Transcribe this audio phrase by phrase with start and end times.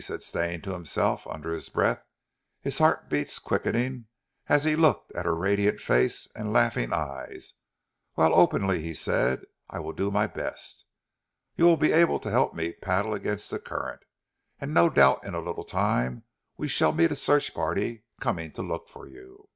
[0.00, 2.04] said Stane to himself under his breath;
[2.60, 4.06] his heart beats quickening
[4.48, 7.54] as he looked at her radiant face and laughing eyes;
[8.14, 10.84] whilst openly he said: "I will do my best.
[11.56, 14.04] You will be able to help me to paddle against the current,
[14.60, 16.22] and no doubt in a little time
[16.56, 19.48] we shall meet a search party coming to look for you."